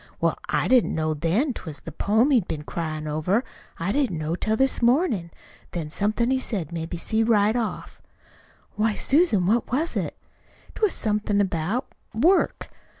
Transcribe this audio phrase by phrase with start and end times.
[0.19, 3.43] "Well, I didn't know then that't was the poem he'd been cryin' over.
[3.79, 5.29] I didn't know till this mornin'.
[5.73, 8.01] Then somethin' he said made me see right off."
[8.73, 10.17] "Why, Susan, what was it?"
[10.75, 11.85] "It was somethin' about
[12.15, 12.71] work.